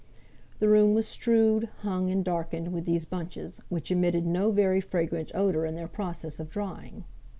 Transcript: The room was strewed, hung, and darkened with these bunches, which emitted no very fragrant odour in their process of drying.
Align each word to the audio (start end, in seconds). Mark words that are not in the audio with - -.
The 0.57 0.67
room 0.67 0.95
was 0.95 1.07
strewed, 1.07 1.69
hung, 1.81 2.09
and 2.09 2.25
darkened 2.25 2.73
with 2.73 2.85
these 2.85 3.05
bunches, 3.05 3.61
which 3.69 3.91
emitted 3.91 4.25
no 4.25 4.49
very 4.51 4.81
fragrant 4.81 5.31
odour 5.35 5.63
in 5.63 5.75
their 5.75 5.87
process 5.87 6.39
of 6.39 6.49
drying. 6.49 7.03